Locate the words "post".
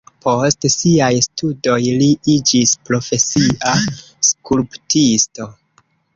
0.25-0.65